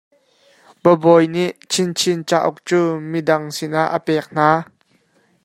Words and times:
Bawibawi 0.81 1.25
nih 1.33 1.49
Chinchin 1.71 2.19
cauk 2.29 2.57
cu 2.67 2.81
midang 3.11 3.45
sinah 3.55 3.87
a 3.97 3.99
pek 4.05 4.25
hna. 4.31 4.49